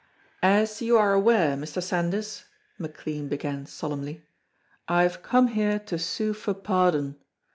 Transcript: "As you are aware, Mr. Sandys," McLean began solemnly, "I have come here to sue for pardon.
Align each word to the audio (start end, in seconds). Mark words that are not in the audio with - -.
"As 0.41 0.81
you 0.81 0.97
are 0.97 1.13
aware, 1.13 1.55
Mr. 1.55 1.79
Sandys," 1.79 2.45
McLean 2.79 3.27
began 3.27 3.67
solemnly, 3.67 4.25
"I 4.87 5.03
have 5.03 5.21
come 5.21 5.49
here 5.49 5.77
to 5.77 5.99
sue 5.99 6.33
for 6.33 6.55
pardon. 6.55 7.17